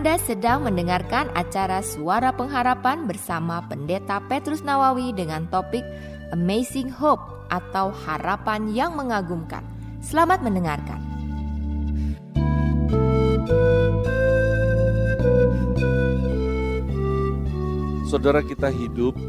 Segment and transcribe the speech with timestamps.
[0.00, 5.84] Anda sedang mendengarkan acara Suara Pengharapan bersama Pendeta Petrus Nawawi dengan topik
[6.32, 7.20] Amazing Hope
[7.52, 9.60] atau Harapan yang Mengagumkan.
[10.00, 10.96] Selamat mendengarkan.
[18.08, 19.20] Saudara kita hidup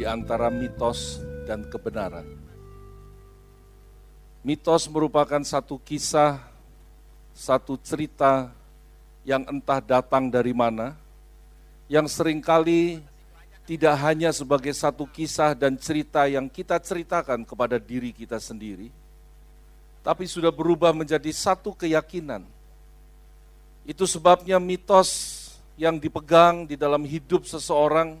[0.00, 2.24] di antara mitos dan kebenaran.
[4.40, 6.40] Mitos merupakan satu kisah,
[7.36, 8.61] satu cerita
[9.22, 10.98] yang entah datang dari mana,
[11.86, 13.02] yang sering kali
[13.62, 18.90] tidak hanya sebagai satu kisah dan cerita yang kita ceritakan kepada diri kita sendiri,
[20.02, 22.42] tapi sudah berubah menjadi satu keyakinan.
[23.86, 25.38] Itu sebabnya mitos
[25.78, 28.18] yang dipegang di dalam hidup seseorang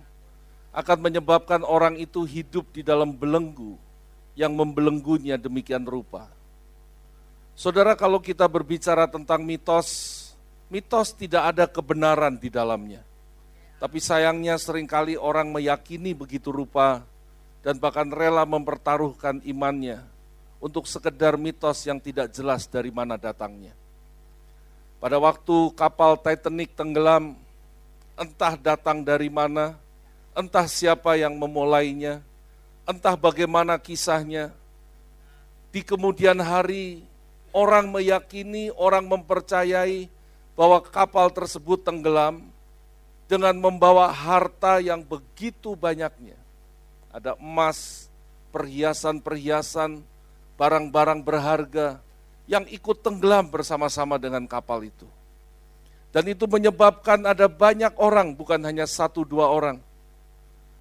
[0.72, 3.76] akan menyebabkan orang itu hidup di dalam belenggu
[4.32, 6.26] yang membelenggunya demikian rupa.
[7.52, 10.11] Saudara, kalau kita berbicara tentang mitos,
[10.72, 13.04] mitos tidak ada kebenaran di dalamnya.
[13.76, 17.04] Tapi sayangnya sering kali orang meyakini begitu rupa
[17.60, 20.00] dan bahkan rela mempertaruhkan imannya
[20.64, 23.76] untuk sekedar mitos yang tidak jelas dari mana datangnya.
[24.96, 27.36] Pada waktu kapal Titanic tenggelam,
[28.16, 29.76] entah datang dari mana,
[30.32, 32.22] entah siapa yang memulainya,
[32.88, 34.54] entah bagaimana kisahnya.
[35.74, 37.02] Di kemudian hari,
[37.50, 40.21] orang meyakini, orang mempercayai
[40.52, 42.44] bahwa kapal tersebut tenggelam
[43.30, 46.36] dengan membawa harta yang begitu banyaknya.
[47.12, 48.08] Ada emas,
[48.52, 50.04] perhiasan-perhiasan,
[50.60, 52.00] barang-barang berharga
[52.44, 55.08] yang ikut tenggelam bersama-sama dengan kapal itu.
[56.12, 59.80] Dan itu menyebabkan ada banyak orang, bukan hanya satu dua orang,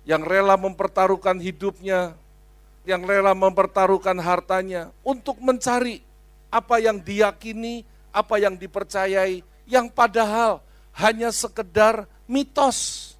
[0.03, 2.19] yang rela mempertaruhkan hidupnya,
[2.83, 6.03] yang rela mempertaruhkan hartanya untuk mencari
[6.51, 9.40] apa yang diyakini, apa yang dipercayai,
[9.71, 10.59] yang padahal
[10.91, 13.11] hanya sekedar mitos.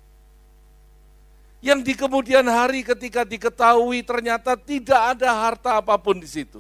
[1.64, 6.60] Yang di kemudian hari ketika diketahui ternyata tidak ada harta apa pun di situ.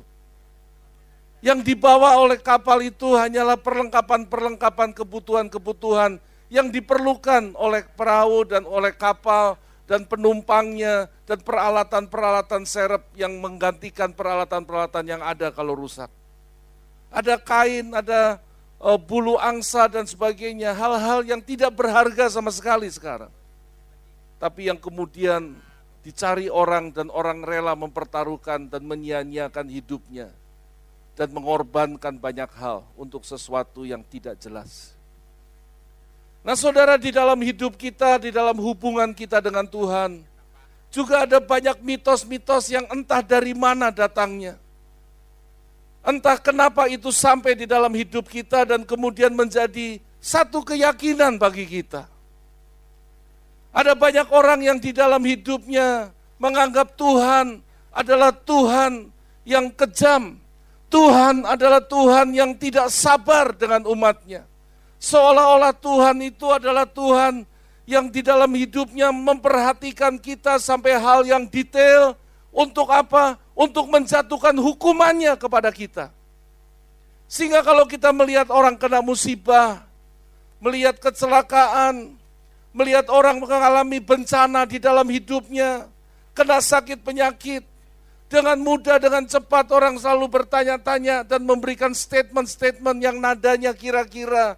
[1.41, 6.22] Yang dibawa oleh kapal itu hanyalah perlengkapan-perlengkapan kebutuhan-kebutuhan
[6.53, 9.58] yang diperlukan oleh perahu dan oleh kapal
[9.90, 16.13] dan penumpangnya dan peralatan-peralatan serep yang menggantikan peralatan-peralatan yang ada kalau rusak.
[17.09, 18.38] Ada kain, ada
[18.81, 23.30] bulu angsa dan sebagainya, hal-hal yang tidak berharga sama sekali sekarang.
[24.42, 25.53] Tapi yang kemudian
[26.02, 30.34] dicari orang dan orang rela mempertaruhkan dan menyia-nyiakan hidupnya
[31.14, 34.97] dan mengorbankan banyak hal untuk sesuatu yang tidak jelas.
[36.41, 40.25] Nah saudara di dalam hidup kita, di dalam hubungan kita dengan Tuhan,
[40.90, 44.58] juga ada banyak mitos-mitos yang entah dari mana datangnya
[46.02, 52.10] Entah kenapa itu sampai di dalam hidup kita dan kemudian menjadi satu keyakinan bagi kita.
[53.72, 56.10] Ada banyak orang yang di dalam hidupnya
[56.42, 57.62] menganggap Tuhan
[57.94, 59.14] adalah Tuhan
[59.46, 60.42] yang kejam.
[60.92, 64.44] Tuhan adalah Tuhan yang tidak sabar dengan umatnya.
[65.02, 67.48] Seolah-olah Tuhan itu adalah Tuhan
[67.90, 72.14] yang di dalam hidupnya memperhatikan kita sampai hal yang detail.
[72.54, 73.41] Untuk apa?
[73.56, 76.10] Untuk menjatuhkan hukumannya kepada kita.
[77.32, 79.88] Sehingga kalau kita melihat orang kena musibah,
[80.60, 82.20] melihat kecelakaan,
[82.76, 85.88] melihat orang mengalami bencana di dalam hidupnya,
[86.36, 87.64] kena sakit penyakit,
[88.32, 94.56] dengan mudah, dengan cepat orang selalu bertanya-tanya dan memberikan statement-statement yang nadanya kira-kira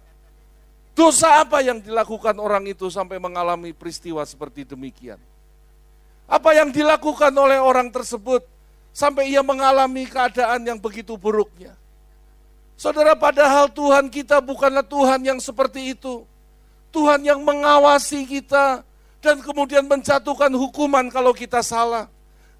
[0.94, 5.18] dosa apa yang dilakukan orang itu sampai mengalami peristiwa seperti demikian.
[6.30, 8.46] Apa yang dilakukan oleh orang tersebut
[8.94, 11.74] sampai ia mengalami keadaan yang begitu buruknya.
[12.78, 16.22] Saudara, padahal Tuhan kita bukanlah Tuhan yang seperti itu.
[16.94, 18.86] Tuhan yang mengawasi kita
[19.18, 22.06] dan kemudian menjatuhkan hukuman kalau kita salah.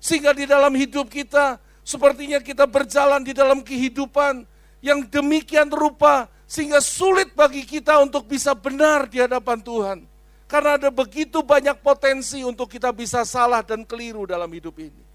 [0.02, 4.42] Sehingga di dalam hidup kita, sepertinya kita berjalan di dalam kehidupan
[4.82, 9.98] yang demikian rupa, sehingga sulit bagi kita untuk bisa benar di hadapan Tuhan.
[10.44, 15.13] Karena ada begitu banyak potensi untuk kita bisa salah dan keliru dalam hidup ini.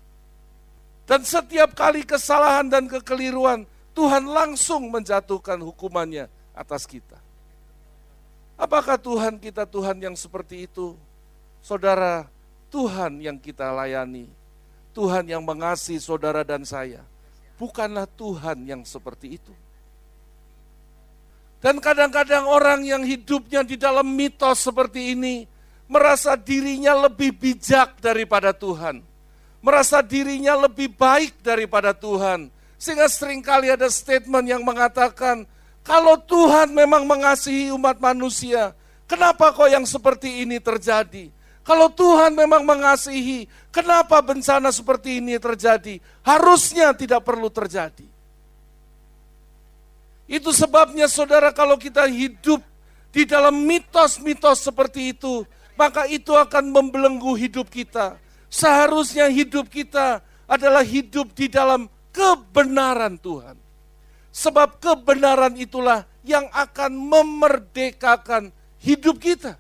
[1.10, 3.66] Dan setiap kali kesalahan dan kekeliruan,
[3.98, 7.18] Tuhan langsung menjatuhkan hukumannya atas kita.
[8.54, 10.94] Apakah Tuhan kita Tuhan yang seperti itu?
[11.66, 12.30] Saudara,
[12.70, 14.30] Tuhan yang kita layani,
[14.94, 17.02] Tuhan yang mengasihi saudara dan saya,
[17.58, 19.54] bukanlah Tuhan yang seperti itu.
[21.58, 25.50] Dan kadang-kadang orang yang hidupnya di dalam mitos seperti ini,
[25.90, 29.09] merasa dirinya lebih bijak daripada Tuhan
[29.60, 32.52] merasa dirinya lebih baik daripada Tuhan.
[32.80, 35.44] Sehingga sering kali ada statement yang mengatakan,
[35.84, 38.78] Kalau Tuhan memang mengasihi umat manusia,
[39.10, 41.32] kenapa kok yang seperti ini terjadi?
[41.66, 46.02] Kalau Tuhan memang mengasihi, kenapa bencana seperti ini terjadi?
[46.26, 48.08] Harusnya tidak perlu terjadi.
[50.30, 52.62] Itu sebabnya saudara kalau kita hidup
[53.10, 55.42] di dalam mitos-mitos seperti itu,
[55.74, 58.18] maka itu akan membelenggu hidup kita.
[58.50, 63.56] Seharusnya hidup kita adalah hidup di dalam kebenaran Tuhan.
[64.34, 68.50] Sebab kebenaran itulah yang akan memerdekakan
[68.82, 69.58] hidup kita.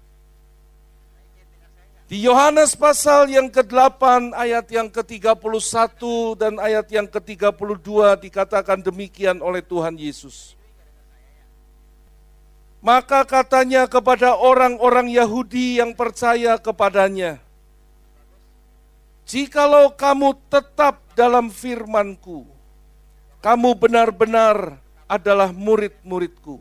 [2.09, 6.01] Di Yohanes pasal yang ke-8 ayat yang ke-31
[6.41, 7.85] dan ayat yang ke-32
[8.25, 10.57] dikatakan demikian oleh Tuhan Yesus.
[12.81, 17.37] Maka katanya kepada orang-orang Yahudi yang percaya kepadanya,
[19.29, 22.49] Jikalau kamu tetap dalam firmanku,
[23.45, 26.57] kamu benar-benar adalah murid-muridku.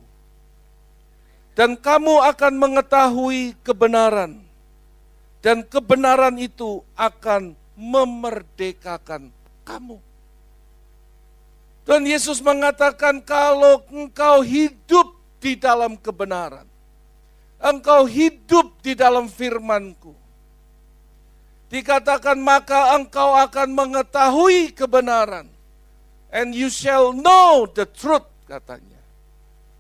[1.57, 4.45] Dan kamu akan mengetahui kebenaran.
[5.41, 9.33] Dan kebenaran itu akan memerdekakan
[9.65, 9.97] kamu.
[11.89, 16.69] Dan Yesus mengatakan kalau engkau hidup di dalam kebenaran.
[17.57, 20.18] Engkau hidup di dalam firmanku.
[21.69, 25.53] Dikatakan maka engkau akan mengetahui kebenaran
[26.33, 29.01] and you shall know the truth katanya.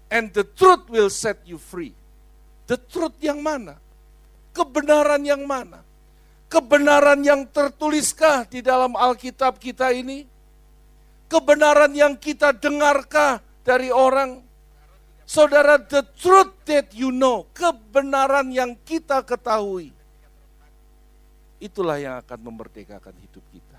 [0.08, 1.93] And the truth will set you free.
[2.69, 3.76] The truth yang mana?
[4.56, 5.85] Kebenaran yang mana?
[6.49, 10.25] Kebenaran yang tertuliskah di dalam Alkitab kita ini?
[11.29, 14.40] Kebenaran yang kita dengarkah dari orang?
[15.29, 19.93] Saudara, the truth that you know, kebenaran yang kita ketahui,
[21.58, 23.78] itulah yang akan memerdekakan hidup kita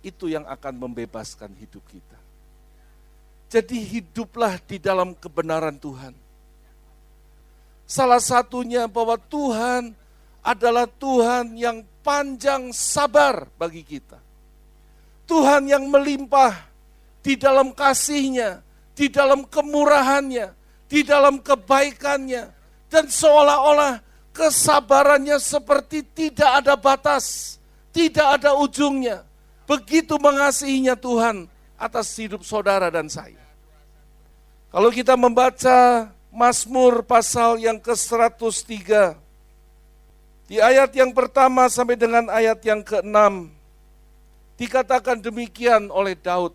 [0.00, 2.18] itu yang akan membebaskan hidup kita.
[3.50, 6.14] Jadi hiduplah di dalam kebenaran Tuhan.
[7.84, 9.90] Salah satunya bahwa Tuhan
[10.40, 14.22] adalah Tuhan yang panjang sabar bagi kita.
[15.26, 16.70] Tuhan yang melimpah
[17.20, 18.62] di dalam kasihnya,
[18.94, 20.54] di dalam kemurahannya,
[20.86, 22.54] di dalam kebaikannya.
[22.86, 27.56] Dan seolah-olah kesabarannya seperti tidak ada batas,
[27.90, 29.30] tidak ada ujungnya
[29.70, 31.46] Begitu mengasihinya Tuhan
[31.78, 33.38] atas hidup saudara dan saya.
[34.74, 39.14] Kalau kita membaca Mazmur pasal yang ke-103,
[40.50, 43.46] di ayat yang pertama sampai dengan ayat yang ke-6,
[44.58, 46.50] dikatakan demikian oleh Daud.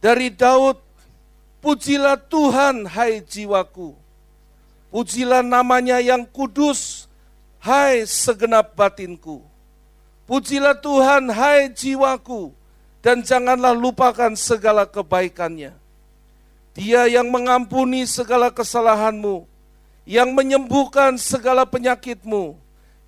[0.00, 0.80] Dari Daud,
[1.60, 3.92] pujilah Tuhan hai jiwaku,
[4.92, 7.08] pujilah namanya yang kudus,
[7.64, 9.40] hai segenap batinku.
[10.28, 12.52] Pujilah Tuhan, hai jiwaku,
[13.00, 15.72] dan janganlah lupakan segala kebaikannya.
[16.76, 19.48] Dia yang mengampuni segala kesalahanmu,
[20.08, 22.56] yang menyembuhkan segala penyakitmu,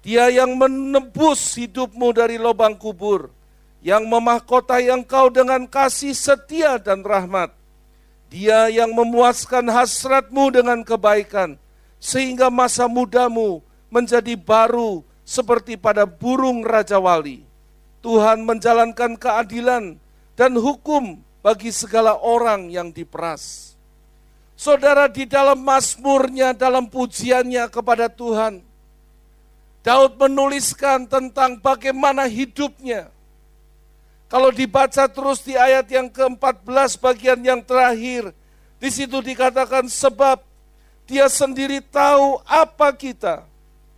[0.05, 3.33] dia yang menebus hidupmu dari lubang kubur,
[3.81, 7.53] yang memahkotai engkau dengan kasih setia dan rahmat.
[8.29, 11.57] Dia yang memuaskan hasratmu dengan kebaikan,
[12.05, 17.40] sehingga masa mudamu menjadi baru seperti pada burung Raja Wali.
[18.05, 19.97] Tuhan menjalankan keadilan
[20.37, 23.73] dan hukum bagi segala orang yang diperas.
[24.52, 28.61] Saudara di dalam Mazmurnya, dalam pujiannya kepada Tuhan,
[29.81, 33.09] Daud menuliskan tentang bagaimana hidupnya.
[34.28, 38.37] Kalau dibaca terus di ayat yang ke-14 bagian yang terakhir,
[38.76, 40.53] di situ dikatakan sebab
[41.04, 43.44] dia sendiri tahu apa kita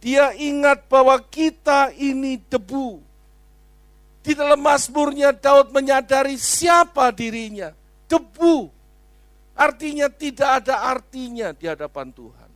[0.07, 3.03] dia ingat bahwa kita ini debu.
[4.23, 7.75] Di dalam Mazmurnya Daud menyadari siapa dirinya.
[8.07, 8.71] Debu.
[9.59, 12.51] Artinya tidak ada artinya di hadapan Tuhan.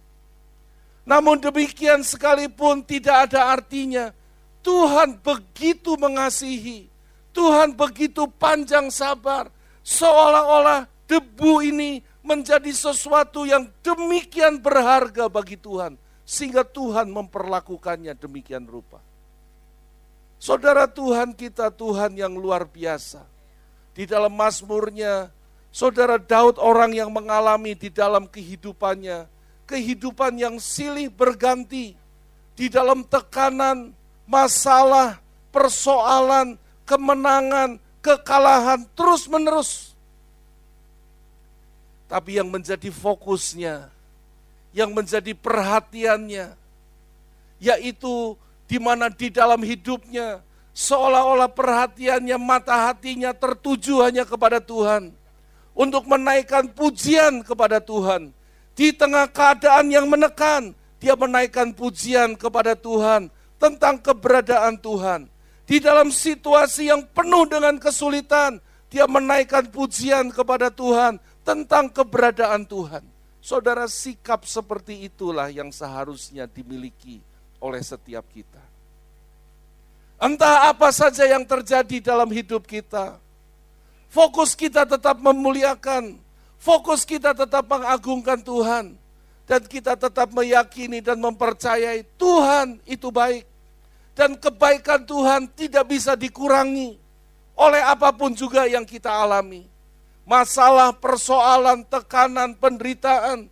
[1.02, 4.14] Namun demikian sekalipun tidak ada artinya,
[4.62, 6.86] Tuhan begitu mengasihi,
[7.34, 9.50] Tuhan begitu panjang sabar,
[9.82, 19.02] seolah-olah debu ini menjadi sesuatu yang demikian berharga bagi Tuhan sehingga Tuhan memperlakukannya demikian rupa.
[20.40, 23.26] Saudara Tuhan kita Tuhan yang luar biasa.
[23.92, 25.28] Di dalam Mazmurnya,
[25.68, 29.28] saudara Daud orang yang mengalami di dalam kehidupannya,
[29.68, 31.92] kehidupan yang silih berganti,
[32.56, 33.92] di dalam tekanan,
[34.24, 39.89] masalah, persoalan, kemenangan, kekalahan terus menerus.
[42.10, 44.00] Tapi yang menjadi fokusnya
[44.70, 46.54] yang menjadi perhatiannya,
[47.58, 48.38] yaitu
[48.70, 50.42] di mana di dalam hidupnya
[50.74, 55.14] seolah-olah perhatiannya, mata hatinya tertuju hanya kepada Tuhan.
[55.70, 58.34] untuk menaikkan pujian kepada Tuhan.
[58.74, 65.30] Di tengah keadaan yang menekan, dia menaikkan pujian kepada Tuhan tentang keberadaan Tuhan.
[65.64, 68.58] Di dalam situasi yang penuh dengan kesulitan,
[68.90, 73.04] dia menaikkan pujian kepada Tuhan tentang keberadaan Tuhan.
[73.40, 77.24] Saudara, sikap seperti itulah yang seharusnya dimiliki
[77.56, 78.60] oleh setiap kita.
[80.20, 83.16] Entah apa saja yang terjadi dalam hidup kita,
[84.12, 86.20] fokus kita tetap memuliakan,
[86.60, 89.00] fokus kita tetap mengagungkan Tuhan,
[89.48, 93.48] dan kita tetap meyakini dan mempercayai Tuhan itu baik,
[94.12, 97.00] dan kebaikan Tuhan tidak bisa dikurangi
[97.56, 99.64] oleh apa pun juga yang kita alami
[100.30, 103.50] masalah, persoalan, tekanan, penderitaan,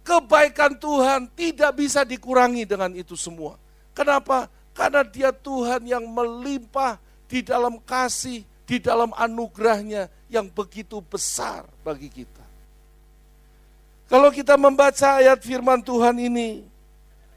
[0.00, 3.60] kebaikan Tuhan tidak bisa dikurangi dengan itu semua.
[3.92, 4.48] Kenapa?
[4.72, 6.96] Karena dia Tuhan yang melimpah
[7.28, 12.40] di dalam kasih, di dalam anugerahnya yang begitu besar bagi kita.
[14.08, 16.64] Kalau kita membaca ayat firman Tuhan ini,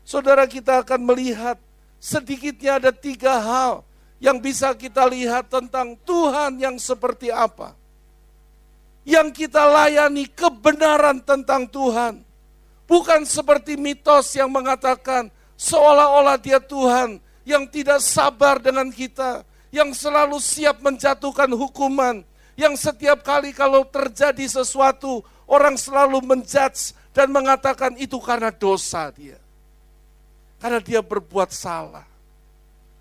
[0.07, 1.59] saudara kita akan melihat
[1.99, 3.83] sedikitnya ada tiga hal
[4.23, 7.75] yang bisa kita lihat tentang Tuhan yang seperti apa
[9.07, 12.27] yang kita layani kebenaran tentang Tuhan.
[12.83, 20.43] Bukan seperti mitos yang mengatakan seolah-olah dia Tuhan yang tidak sabar dengan kita, yang selalu
[20.43, 22.19] siap menjatuhkan hukuman,
[22.59, 29.39] yang setiap kali kalau terjadi sesuatu, orang selalu menjudge dan mengatakan itu karena dosa dia.
[30.59, 32.03] Karena dia berbuat salah.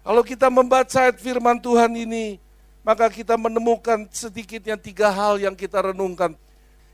[0.07, 2.39] Kalau kita membaca ayat firman Tuhan ini,
[2.87, 6.39] maka kita menemukan sedikitnya tiga hal yang kita renungkan.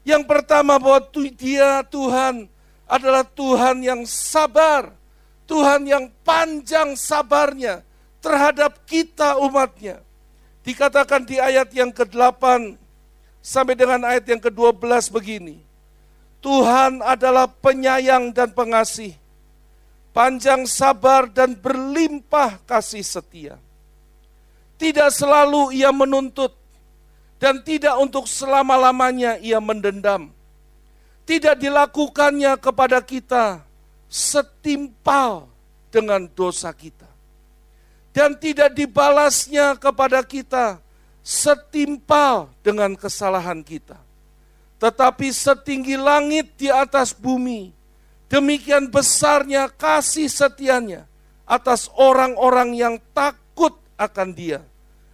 [0.09, 1.05] Yang pertama bahwa
[1.37, 2.49] dia Tuhan
[2.89, 4.97] adalah Tuhan yang sabar,
[5.45, 7.85] Tuhan yang panjang sabarnya
[8.25, 10.01] terhadap kita umatnya.
[10.65, 12.73] Dikatakan di ayat yang ke-8
[13.45, 15.61] sampai dengan ayat yang ke-12 begini.
[16.41, 19.13] Tuhan adalah penyayang dan pengasih,
[20.17, 23.61] panjang sabar dan berlimpah kasih setia
[24.83, 26.51] tidak selalu ia menuntut
[27.39, 30.35] dan tidak untuk selama-lamanya ia mendendam.
[31.23, 33.63] Tidak dilakukannya kepada kita
[34.11, 35.47] setimpal
[35.95, 37.07] dengan dosa kita.
[38.11, 40.83] Dan tidak dibalasnya kepada kita
[41.23, 44.03] setimpal dengan kesalahan kita.
[44.83, 47.71] Tetapi setinggi langit di atas bumi,
[48.27, 51.07] demikian besarnya kasih setianya
[51.47, 54.61] atas orang-orang yang takut akan dia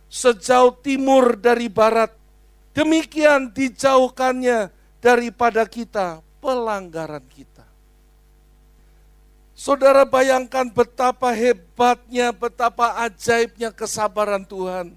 [0.09, 2.13] sejauh timur dari barat.
[2.73, 7.69] Demikian dijauhkannya daripada kita pelanggaran kita.
[9.59, 14.95] Saudara bayangkan betapa hebatnya, betapa ajaibnya kesabaran Tuhan.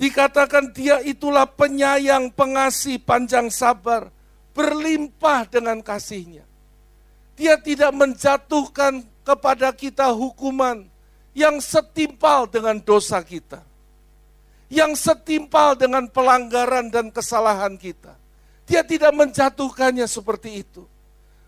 [0.00, 4.08] Dikatakan dia itulah penyayang, pengasih, panjang sabar,
[4.56, 6.48] berlimpah dengan kasihnya.
[7.36, 10.88] Dia tidak menjatuhkan kepada kita hukuman,
[11.34, 13.60] yang setimpal dengan dosa kita,
[14.70, 18.14] yang setimpal dengan pelanggaran dan kesalahan kita.
[18.64, 20.88] Dia tidak menjatuhkannya seperti itu.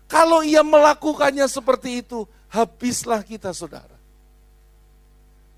[0.05, 3.97] Kalau ia melakukannya seperti itu, habislah kita saudara.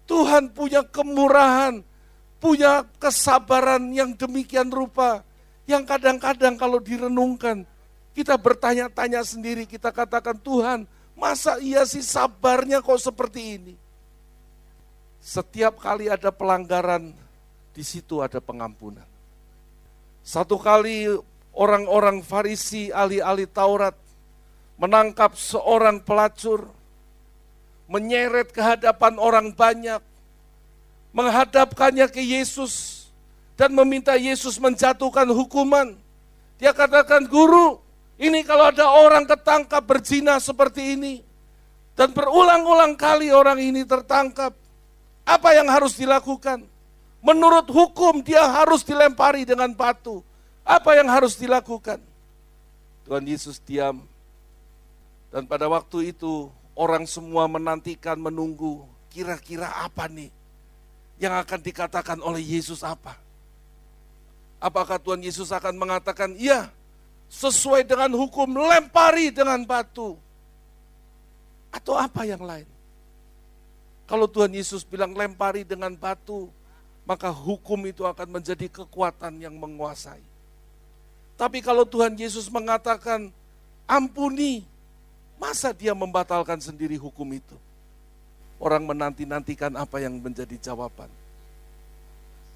[0.09, 1.85] Tuhan punya kemurahan,
[2.41, 5.21] punya kesabaran yang demikian rupa,
[5.69, 7.61] yang kadang-kadang kalau direnungkan,
[8.17, 13.88] kita bertanya-tanya sendiri, kita katakan Tuhan, masa iya sih sabarnya kok seperti ini?
[15.19, 17.11] Setiap kali ada pelanggaran,
[17.75, 19.05] di situ ada pengampunan.
[20.23, 21.07] Satu kali
[21.55, 23.95] orang-orang Farisi, ahli-ahli Taurat,
[24.79, 26.71] menangkap seorang pelacur,
[27.91, 29.99] menyeret ke hadapan orang banyak,
[31.11, 33.07] menghadapkannya ke Yesus,
[33.59, 35.99] dan meminta Yesus menjatuhkan hukuman.
[36.61, 37.79] Dia katakan, guru,
[38.15, 41.23] ini kalau ada orang ketangkap berzina seperti ini,
[41.95, 44.55] dan berulang-ulang kali orang ini tertangkap,
[45.29, 46.65] apa yang harus dilakukan?
[47.21, 50.25] Menurut hukum dia harus dilempari dengan batu.
[50.65, 52.01] Apa yang harus dilakukan?
[53.05, 54.01] Tuhan Yesus diam.
[55.29, 60.33] Dan pada waktu itu orang semua menantikan menunggu kira-kira apa nih
[61.21, 63.19] yang akan dikatakan oleh Yesus apa?
[64.57, 66.73] Apakah Tuhan Yesus akan mengatakan, iya
[67.29, 70.17] sesuai dengan hukum lempari dengan batu?
[71.69, 72.78] Atau apa yang lain?
[74.09, 76.49] Kalau Tuhan Yesus bilang lempari dengan batu,
[77.05, 80.25] maka hukum itu akan menjadi kekuatan yang menguasai.
[81.37, 83.29] Tapi kalau Tuhan Yesus mengatakan
[83.85, 84.65] ampuni,
[85.37, 87.53] masa dia membatalkan sendiri hukum itu?
[88.57, 91.07] Orang menanti-nantikan apa yang menjadi jawaban.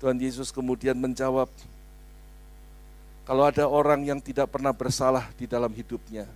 [0.02, 1.48] Tuhan Yesus kemudian menjawab,
[3.24, 6.28] Kalau ada orang yang tidak pernah bersalah di dalam hidupnya,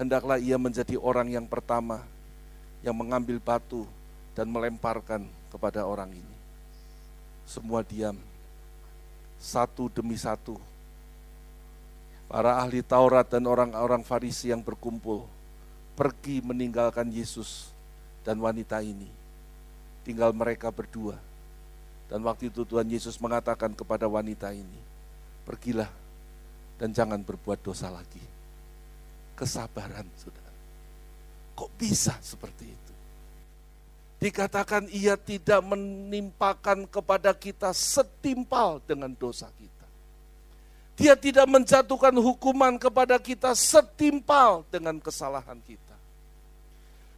[0.00, 2.00] hendaklah ia menjadi orang yang pertama
[2.82, 3.84] yang mengambil batu
[4.38, 6.36] dan melemparkan kepada orang ini.
[7.48, 8.14] Semua diam,
[9.40, 10.60] satu demi satu.
[12.28, 15.24] Para ahli Taurat dan orang-orang Farisi yang berkumpul
[15.96, 17.72] pergi meninggalkan Yesus
[18.22, 19.08] dan wanita ini.
[20.04, 21.16] Tinggal mereka berdua.
[22.08, 24.80] Dan waktu itu Tuhan Yesus mengatakan kepada wanita ini,
[25.44, 25.88] pergilah
[26.80, 28.22] dan jangan berbuat dosa lagi.
[29.36, 30.47] Kesabaran, saudara.
[31.58, 32.92] Kok bisa seperti itu?
[34.22, 39.86] Dikatakan ia tidak menimpakan kepada kita setimpal dengan dosa kita.
[40.94, 45.98] Dia tidak menjatuhkan hukuman kepada kita setimpal dengan kesalahan kita.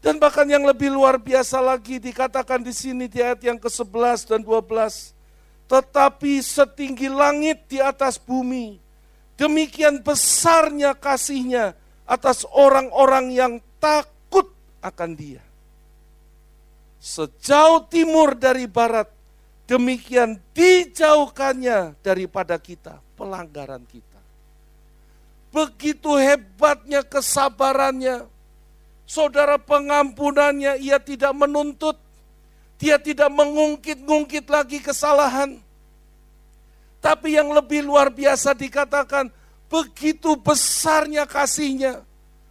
[0.01, 4.41] Dan bahkan yang lebih luar biasa lagi dikatakan di sini di ayat yang ke-11 dan
[4.41, 5.21] 12
[5.69, 8.81] tetapi setinggi langit di atas bumi.
[9.37, 11.77] Demikian besarnya kasihnya
[12.09, 14.10] atas orang-orang yang takut
[14.81, 15.43] akan dia.
[17.01, 19.09] Sejauh timur dari barat,
[19.65, 24.21] demikian dijauhkannya daripada kita, pelanggaran kita.
[25.49, 28.29] Begitu hebatnya kesabarannya,
[29.09, 31.97] saudara pengampunannya, ia tidak menuntut,
[32.77, 35.57] dia tidak mengungkit-ungkit lagi kesalahan.
[37.01, 39.33] Tapi yang lebih luar biasa dikatakan,
[39.73, 42.05] begitu besarnya kasihnya.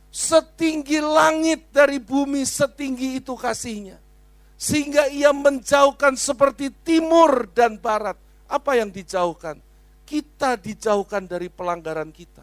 [0.10, 4.02] Setinggi langit dari bumi, setinggi itu kasihnya.
[4.60, 8.18] Sehingga ia menjauhkan seperti timur dan barat.
[8.50, 9.62] Apa yang dijauhkan?
[10.04, 12.42] Kita dijauhkan dari pelanggaran kita.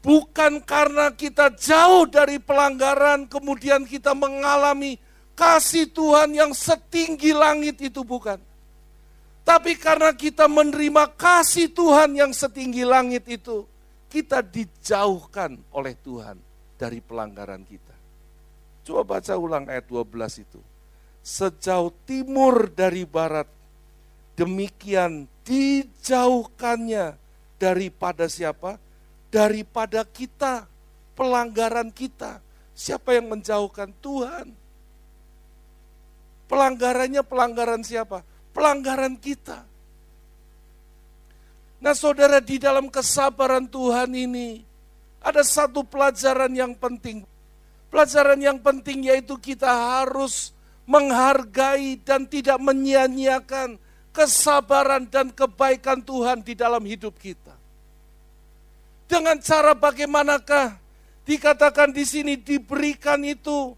[0.00, 4.96] Bukan karena kita jauh dari pelanggaran, kemudian kita mengalami
[5.36, 8.40] kasih Tuhan yang setinggi langit itu bukan.
[9.44, 13.64] Tapi karena kita menerima kasih Tuhan yang setinggi langit itu,
[14.10, 16.34] kita dijauhkan oleh Tuhan
[16.74, 17.94] dari pelanggaran kita.
[18.82, 20.58] Coba baca ulang ayat 12 itu.
[21.22, 23.46] Sejauh timur dari barat,
[24.34, 27.14] demikian dijauhkannya
[27.62, 28.82] daripada siapa?
[29.30, 30.66] Daripada kita,
[31.14, 32.42] pelanggaran kita.
[32.74, 33.94] Siapa yang menjauhkan?
[34.02, 34.50] Tuhan.
[36.50, 38.26] Pelanggarannya pelanggaran siapa?
[38.50, 39.69] Pelanggaran kita.
[41.80, 44.60] Nah saudara di dalam kesabaran Tuhan ini
[45.24, 47.24] ada satu pelajaran yang penting.
[47.88, 50.52] Pelajaran yang penting yaitu kita harus
[50.84, 53.80] menghargai dan tidak menyia-nyiakan
[54.12, 57.56] kesabaran dan kebaikan Tuhan di dalam hidup kita.
[59.08, 60.76] Dengan cara bagaimanakah
[61.24, 63.74] dikatakan di sini diberikan itu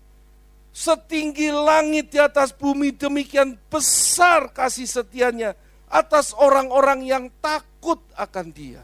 [0.75, 5.57] setinggi langit di atas bumi, demikian besar kasih setianya
[5.89, 7.72] atas orang-orang yang takut
[8.15, 8.83] akan dia.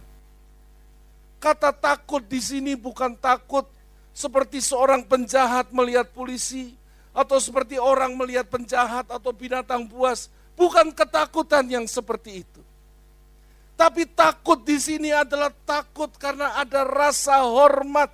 [1.39, 3.67] Kata takut di sini bukan takut
[4.11, 6.75] seperti seorang penjahat melihat polisi,
[7.19, 10.31] atau seperti orang melihat penjahat atau binatang buas.
[10.55, 12.63] Bukan ketakutan yang seperti itu.
[13.79, 18.11] Tapi takut di sini adalah takut karena ada rasa hormat,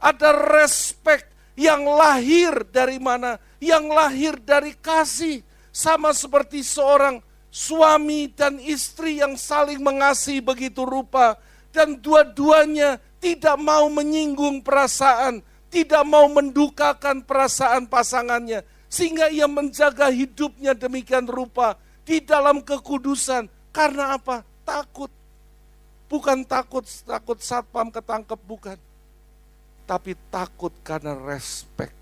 [0.00, 3.40] ada respect, yang lahir dari mana?
[3.60, 5.44] Yang lahir dari kasih.
[5.68, 7.20] Sama seperti seorang
[7.56, 11.40] suami dan istri yang saling mengasihi begitu rupa.
[11.72, 15.40] Dan dua-duanya tidak mau menyinggung perasaan,
[15.72, 18.60] tidak mau mendukakan perasaan pasangannya.
[18.92, 23.48] Sehingga ia menjaga hidupnya demikian rupa di dalam kekudusan.
[23.72, 24.44] Karena apa?
[24.64, 25.12] Takut.
[26.06, 28.78] Bukan takut, takut satpam ketangkep, bukan
[29.86, 31.94] tapi takut karena respect,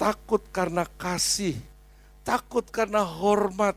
[0.00, 1.60] takut karena kasih,
[2.24, 3.76] takut karena hormat,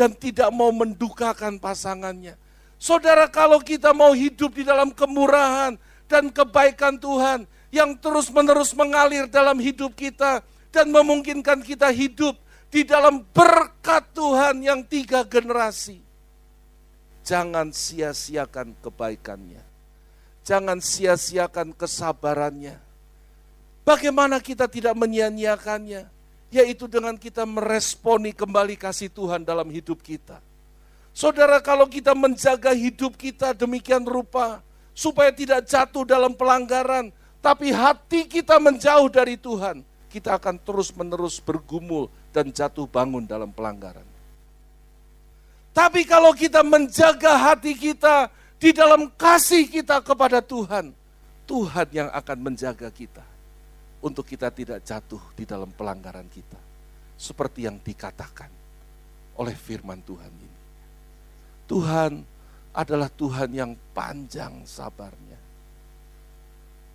[0.00, 2.40] dan tidak mau mendukakan pasangannya.
[2.80, 5.76] Saudara, kalau kita mau hidup di dalam kemurahan
[6.08, 10.40] dan kebaikan Tuhan yang terus-menerus mengalir dalam hidup kita
[10.72, 12.32] dan memungkinkan kita hidup
[12.72, 16.00] di dalam berkat Tuhan yang tiga generasi.
[17.20, 19.68] Jangan sia-siakan kebaikannya
[20.40, 22.80] Jangan sia-siakan kesabarannya.
[23.84, 26.08] Bagaimana kita tidak menyia-nyiakannya?
[26.50, 30.42] Yaitu dengan kita meresponi kembali kasih Tuhan dalam hidup kita.
[31.14, 38.26] Saudara, kalau kita menjaga hidup kita demikian rupa, supaya tidak jatuh dalam pelanggaran, tapi hati
[38.26, 44.06] kita menjauh dari Tuhan, kita akan terus-menerus bergumul dan jatuh bangun dalam pelanggaran.
[45.70, 48.26] Tapi kalau kita menjaga hati kita
[48.58, 50.90] di dalam kasih kita kepada Tuhan,
[51.46, 53.29] Tuhan yang akan menjaga kita
[54.00, 56.56] untuk kita tidak jatuh di dalam pelanggaran kita.
[57.20, 58.48] Seperti yang dikatakan
[59.36, 60.60] oleh firman Tuhan ini.
[61.68, 62.12] Tuhan
[62.72, 65.38] adalah Tuhan yang panjang sabarnya.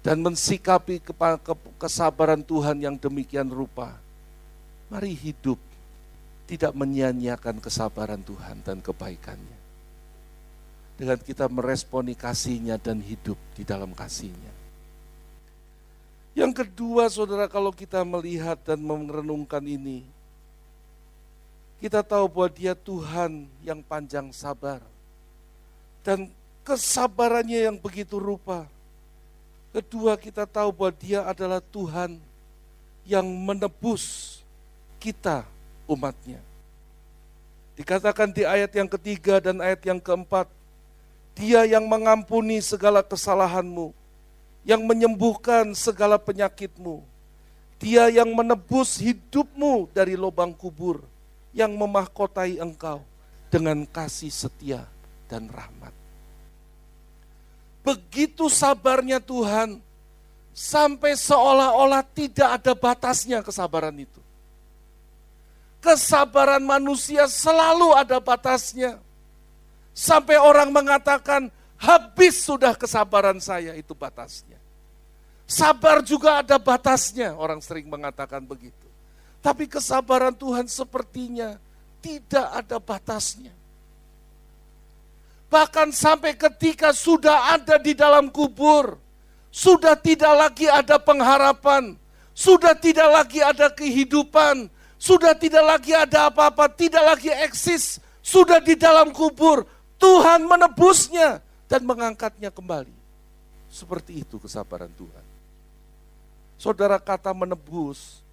[0.06, 1.02] Dan mensikapi
[1.82, 3.98] kesabaran Tuhan yang demikian rupa,
[4.94, 5.58] mari hidup
[6.46, 9.60] tidak menyia-nyiakan kesabaran Tuhan dan kebaikannya.
[10.96, 14.65] Dengan kita meresponi kasihnya dan hidup di dalam kasihnya.
[16.36, 20.04] Yang kedua saudara kalau kita melihat dan merenungkan ini,
[21.80, 24.84] kita tahu bahwa dia Tuhan yang panjang sabar.
[26.04, 26.28] Dan
[26.68, 28.68] kesabarannya yang begitu rupa.
[29.72, 32.20] Kedua kita tahu bahwa dia adalah Tuhan
[33.08, 34.38] yang menebus
[35.00, 35.48] kita
[35.88, 36.44] umatnya.
[37.80, 40.48] Dikatakan di ayat yang ketiga dan ayat yang keempat,
[41.36, 43.92] dia yang mengampuni segala kesalahanmu,
[44.66, 47.06] yang menyembuhkan segala penyakitmu.
[47.78, 51.06] Dia yang menebus hidupmu dari lubang kubur,
[51.54, 53.06] yang memahkotai engkau
[53.54, 54.90] dengan kasih setia
[55.30, 55.94] dan rahmat.
[57.86, 59.78] Begitu sabarnya Tuhan,
[60.50, 64.18] sampai seolah-olah tidak ada batasnya kesabaran itu.
[65.84, 68.98] Kesabaran manusia selalu ada batasnya.
[69.94, 74.55] Sampai orang mengatakan, habis sudah kesabaran saya, itu batasnya.
[75.46, 78.86] Sabar juga ada batasnya, orang sering mengatakan begitu.
[79.46, 81.62] Tapi kesabaran Tuhan sepertinya
[82.02, 83.54] tidak ada batasnya.
[85.46, 88.98] Bahkan sampai ketika sudah ada di dalam kubur,
[89.54, 91.94] sudah tidak lagi ada pengharapan,
[92.34, 94.66] sudah tidak lagi ada kehidupan,
[94.98, 99.64] sudah tidak lagi ada apa-apa, tidak lagi eksis, sudah di dalam kubur.
[100.02, 102.94] Tuhan menebusnya dan mengangkatnya kembali.
[103.70, 105.25] Seperti itu kesabaran Tuhan.
[106.56, 108.24] Saudara kata menebus,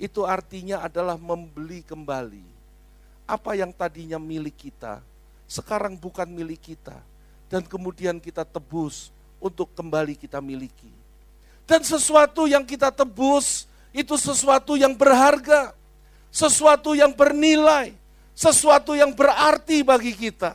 [0.00, 2.44] itu artinya adalah membeli kembali.
[3.24, 5.00] Apa yang tadinya milik kita,
[5.48, 6.96] sekarang bukan milik kita.
[7.50, 9.10] Dan kemudian kita tebus
[9.42, 10.90] untuk kembali kita miliki.
[11.66, 15.74] Dan sesuatu yang kita tebus, itu sesuatu yang berharga.
[16.30, 17.94] Sesuatu yang bernilai.
[18.34, 20.54] Sesuatu yang berarti bagi kita.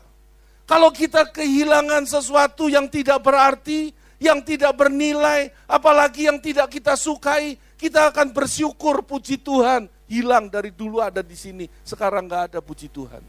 [0.67, 7.59] Kalau kita kehilangan sesuatu yang tidak berarti, yang tidak bernilai, apalagi yang tidak kita sukai,
[7.75, 9.91] kita akan bersyukur puji Tuhan.
[10.05, 13.25] Hilang dari dulu ada di sini, sekarang nggak ada puji Tuhan.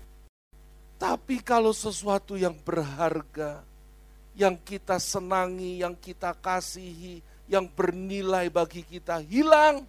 [0.96, 3.64] Tapi kalau sesuatu yang berharga,
[4.36, 9.88] yang kita senangi, yang kita kasihi, yang bernilai bagi kita hilang,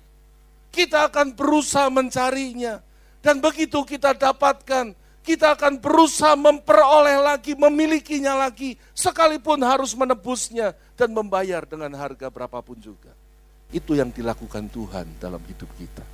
[0.71, 2.79] kita akan berusaha mencarinya.
[3.19, 4.95] Dan begitu kita dapatkan,
[5.27, 12.79] kita akan berusaha memperoleh lagi, memilikinya lagi, sekalipun harus menebusnya dan membayar dengan harga berapapun
[12.79, 13.11] juga.
[13.67, 16.05] Itu yang dilakukan Tuhan dalam hidup kita.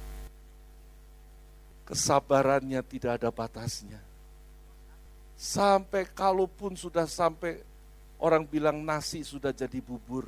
[1.85, 4.01] Kesabarannya tidak ada batasnya.
[5.37, 7.61] Sampai kalaupun sudah sampai
[8.17, 10.25] orang bilang nasi sudah jadi bubur,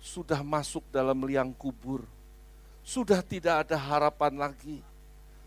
[0.00, 2.08] sudah masuk dalam liang kubur,
[2.80, 4.93] sudah tidak ada harapan lagi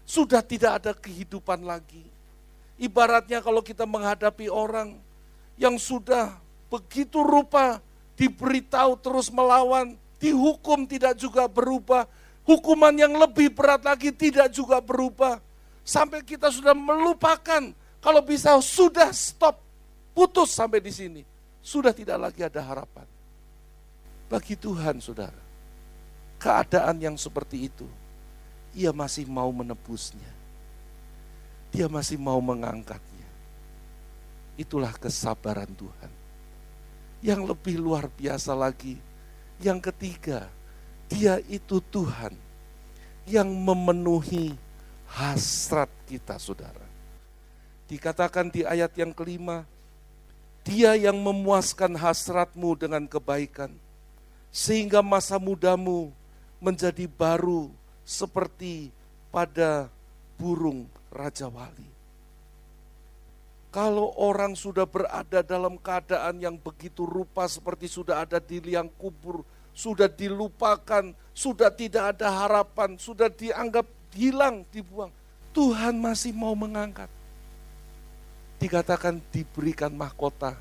[0.08, 2.08] sudah tidak ada kehidupan lagi.
[2.80, 4.96] Ibaratnya kalau kita menghadapi orang
[5.60, 6.39] yang sudah
[6.72, 7.84] begitu rupa
[8.15, 12.08] diberitahu terus melawan, dihukum tidak juga berubah,
[12.48, 15.43] hukuman yang lebih berat lagi tidak juga berubah.
[15.84, 19.60] Sampai kita sudah melupakan, kalau bisa sudah stop,
[20.15, 21.22] putus sampai di sini.
[21.60, 23.04] Sudah tidak lagi ada harapan.
[24.32, 25.39] Bagi Tuhan saudara,
[26.39, 27.88] keadaan yang seperti itu
[28.77, 30.29] ia masih mau menebusnya.
[31.73, 33.25] Dia masih mau mengangkatnya.
[34.53, 36.11] Itulah kesabaran Tuhan.
[37.25, 39.01] Yang lebih luar biasa lagi,
[39.57, 40.45] yang ketiga,
[41.09, 42.37] Dia itu Tuhan
[43.25, 44.53] yang memenuhi
[45.09, 46.85] hasrat kita, saudara.
[47.89, 49.65] Dikatakan di ayat yang kelima,
[50.61, 53.73] Dia yang memuaskan hasratmu dengan kebaikan,
[54.53, 56.13] sehingga masa mudamu
[56.61, 57.73] menjadi baru
[58.08, 58.88] seperti
[59.28, 59.91] pada
[60.39, 61.91] burung Raja Wali.
[63.67, 69.43] Kalau orang sudah berada dalam keadaan yang begitu rupa seperti sudah ada di liang kubur,
[69.76, 75.12] sudah dilupakan, sudah tidak ada harapan, sudah dianggap hilang, dibuang.
[75.52, 77.12] Tuhan masih mau mengangkat.
[78.58, 80.58] Dikatakan diberikan mahkota,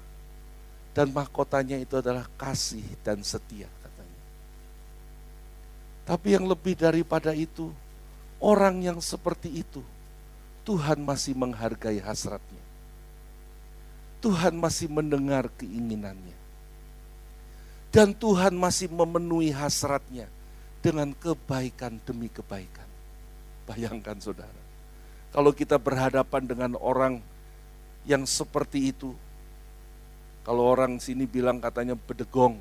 [0.93, 3.71] dan mahkotanya itu adalah kasih dan setia.
[6.07, 7.75] Tapi yang lebih daripada itu,
[8.39, 9.83] orang yang seperti itu,
[10.63, 12.63] Tuhan masih menghargai hasratnya.
[14.23, 16.39] Tuhan masih mendengar keinginannya.
[17.91, 20.31] Dan Tuhan masih memenuhi hasratnya
[20.79, 22.87] dengan kebaikan demi kebaikan.
[23.67, 24.63] Bayangkan saudara,
[25.35, 27.19] kalau kita berhadapan dengan orang
[28.07, 29.11] yang seperti itu,
[30.47, 32.55] Kalau orang sini bilang katanya bedegong.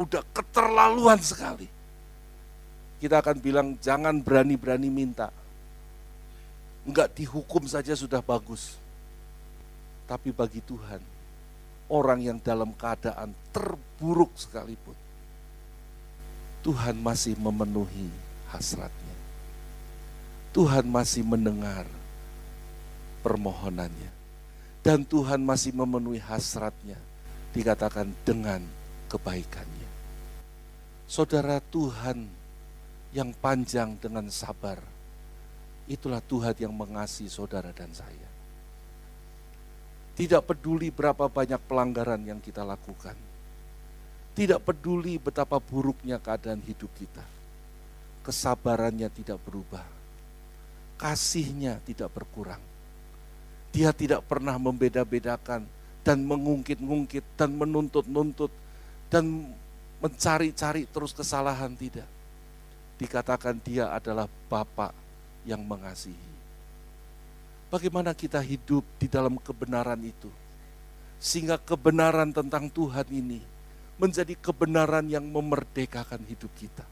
[0.00, 1.68] Udah keterlaluan sekali.
[3.04, 5.28] Kita akan bilang jangan berani-berani minta.
[6.88, 8.80] Enggak dihukum saja sudah bagus.
[10.08, 11.04] Tapi bagi Tuhan,
[11.92, 14.96] orang yang dalam keadaan terburuk sekalipun,
[16.64, 18.08] Tuhan masih memenuhi
[18.48, 19.16] hasratnya.
[20.56, 21.84] Tuhan masih mendengar
[23.20, 24.16] permohonannya.
[24.80, 26.96] Dan Tuhan masih memenuhi hasratnya,
[27.52, 28.64] dikatakan dengan
[29.12, 29.92] kebaikannya.
[31.04, 32.43] Saudara Tuhan
[33.14, 34.82] yang panjang dengan sabar,
[35.86, 38.28] itulah Tuhan yang mengasihi saudara dan saya.
[40.14, 43.14] Tidak peduli berapa banyak pelanggaran yang kita lakukan.
[44.34, 47.22] Tidak peduli betapa buruknya keadaan hidup kita.
[48.26, 49.86] Kesabarannya tidak berubah.
[50.98, 52.74] Kasihnya tidak berkurang
[53.74, 55.66] dia tidak pernah membeda-bedakan
[56.06, 58.54] dan mengungkit-ungkit dan menuntut-nuntut
[59.10, 59.50] dan
[59.98, 62.06] mencari-cari terus kesalahan tidak.
[62.94, 64.94] Dikatakan dia adalah Bapak
[65.42, 66.34] yang mengasihi.
[67.74, 70.30] Bagaimana kita hidup di dalam kebenaran itu?
[71.18, 73.42] Sehingga kebenaran tentang Tuhan ini
[73.98, 76.86] menjadi kebenaran yang memerdekakan hidup kita.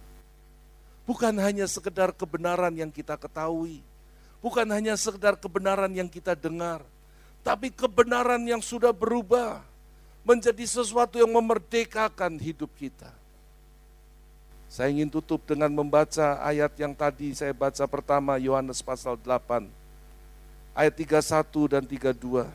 [1.06, 3.82] Bukan hanya sekedar kebenaran yang kita ketahui,
[4.38, 6.82] bukan hanya sekedar kebenaran yang kita dengar,
[7.42, 9.62] tapi kebenaran yang sudah berubah
[10.22, 13.21] menjadi sesuatu yang memerdekakan hidup kita.
[14.72, 19.68] Saya ingin tutup dengan membaca ayat yang tadi saya baca pertama Yohanes pasal 8
[20.72, 22.48] ayat 31 dan 32.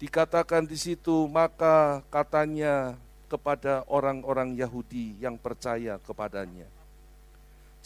[0.00, 2.96] Dikatakan di situ maka katanya
[3.28, 6.64] kepada orang-orang Yahudi yang percaya kepadanya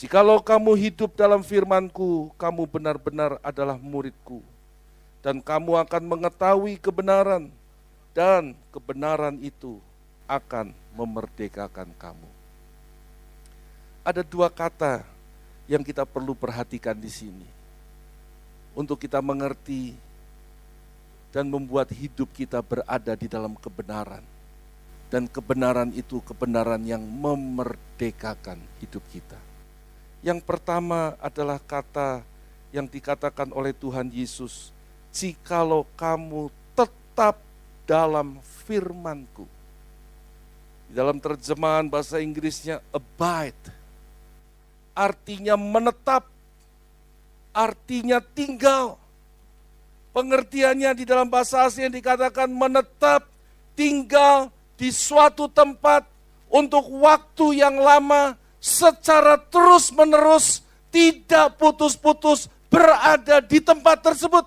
[0.02, 4.42] Jikalau kamu hidup dalam firmanku, kamu benar-benar adalah muridku.
[5.22, 7.46] Dan kamu akan mengetahui kebenaran,
[8.10, 9.78] dan kebenaran itu
[10.26, 12.41] akan memerdekakan kamu.
[14.02, 15.06] Ada dua kata
[15.70, 17.48] yang kita perlu perhatikan di sini.
[18.74, 19.94] Untuk kita mengerti
[21.30, 24.24] dan membuat hidup kita berada di dalam kebenaran.
[25.12, 29.36] Dan kebenaran itu kebenaran yang memerdekakan hidup kita
[30.22, 32.22] yang pertama adalah kata
[32.70, 34.70] yang dikatakan oleh Tuhan Yesus,
[35.10, 36.46] "Jikalau kamu
[36.78, 37.42] tetap
[37.90, 39.50] dalam firman-Ku."
[40.86, 43.81] Di dalam terjemahan bahasa Inggrisnya abide.
[44.92, 46.28] Artinya menetap,
[47.56, 49.00] artinya tinggal.
[50.12, 53.24] Pengertiannya di dalam bahasa asli yang dikatakan menetap,
[53.72, 56.04] tinggal di suatu tempat
[56.52, 60.60] untuk waktu yang lama secara terus-menerus,
[60.92, 64.44] tidak putus-putus berada di tempat tersebut.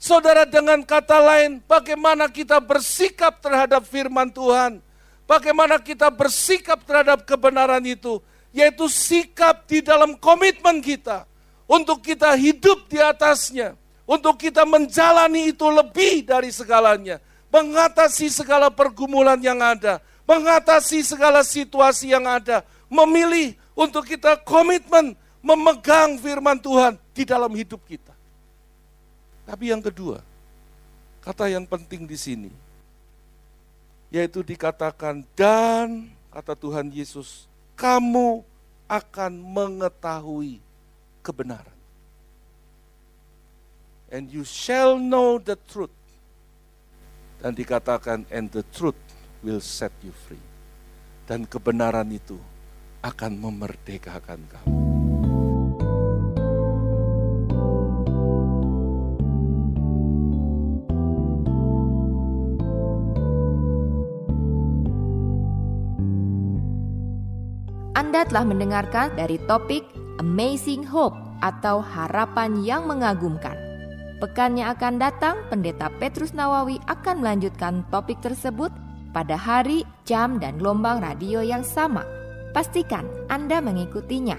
[0.00, 4.82] Saudara dengan kata lain, bagaimana kita bersikap terhadap firman Tuhan?
[5.30, 8.18] Bagaimana kita bersikap terhadap kebenaran itu?
[8.52, 11.24] Yaitu sikap di dalam komitmen kita.
[11.64, 13.74] Untuk kita hidup di atasnya.
[14.04, 17.16] Untuk kita menjalani itu lebih dari segalanya.
[17.48, 26.16] Mengatasi segala pergumulan yang ada mengatasi segala situasi yang ada, memilih untuk kita komitmen memegang
[26.22, 28.14] firman Tuhan di dalam hidup kita.
[29.42, 30.22] Tapi yang kedua,
[31.20, 32.52] kata yang penting di sini,
[34.14, 38.44] yaitu dikatakan dan kata Tuhan Yesus, kamu
[38.90, 40.60] akan mengetahui
[41.24, 41.78] kebenaran.
[44.12, 45.94] And you shall know the truth.
[47.40, 48.98] Dan dikatakan and the truth
[49.40, 50.44] will set you free.
[51.24, 52.36] Dan kebenaran itu
[53.00, 54.91] akan memerdekakan kamu.
[68.02, 69.86] Anda telah mendengarkan dari topik
[70.18, 73.54] Amazing Hope atau harapan yang mengagumkan.
[74.18, 78.74] Pekan yang akan datang, Pendeta Petrus Nawawi akan melanjutkan topik tersebut
[79.14, 82.02] pada hari, jam, dan gelombang radio yang sama.
[82.50, 84.34] Pastikan Anda mengikutinya.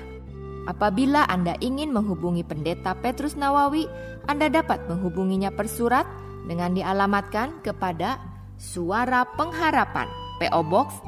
[0.67, 3.87] Apabila Anda ingin menghubungi Pendeta Petrus Nawawi,
[4.27, 6.03] Anda dapat menghubunginya per surat
[6.51, 8.19] dengan dialamatkan kepada
[8.59, 10.11] Suara Pengharapan,
[10.43, 10.99] PO Box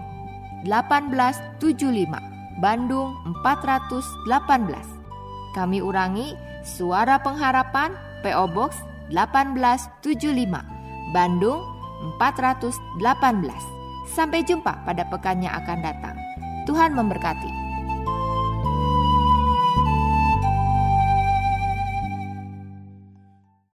[0.64, 4.24] 1875, Bandung 418.
[5.56, 7.92] Kami ulangi, Suara Pengharapan,
[8.24, 8.80] PO Box
[9.12, 10.64] 1875,
[11.12, 11.62] Bandung
[12.20, 12.72] 418.
[14.08, 16.16] Sampai jumpa pada pekan yang akan datang.
[16.64, 17.65] Tuhan memberkati.